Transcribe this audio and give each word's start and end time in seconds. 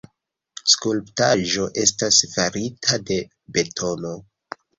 Skulptaĵo 0.73 1.67
estas 1.81 2.17
farita 2.33 2.99
de 3.11 3.19
betono. 3.59 4.17